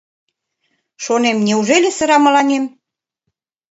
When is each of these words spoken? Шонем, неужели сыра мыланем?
Шонем, 1.03 1.37
неужели 1.47 1.89
сыра 1.97 2.17
мыланем? 2.25 2.63